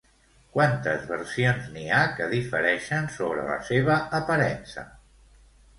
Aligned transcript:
Quantes 0.53 1.03
versions 1.09 1.67
n'hi 1.75 1.85
ha 1.97 2.01
que 2.17 2.31
difereixen 2.33 3.07
sobre 3.19 3.45
la 3.53 3.61
seva 3.71 4.03
aparença? 4.23 4.91